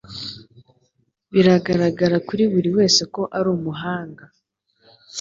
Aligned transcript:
Biragaragara 1.33 2.17
kuri 2.27 2.43
buri 2.53 2.69
wese 2.77 3.01
ko 3.13 3.21
ari 3.37 3.47
umuhanga. 3.55 4.23